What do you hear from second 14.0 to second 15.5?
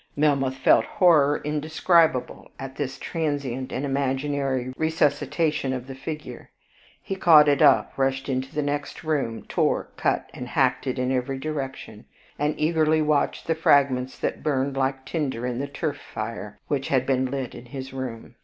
that burned like tinder